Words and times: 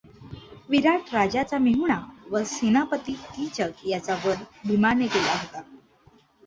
विराट 0.69 1.13
राजाचा 1.13 1.57
मेहुणा 1.57 1.99
व 2.31 2.43
सेनापती 2.45 3.13
कीचक 3.27 3.87
याचा 3.87 4.15
वध 4.25 4.43
भिमाने 4.67 5.07
केला 5.07 5.33
होता. 5.33 5.61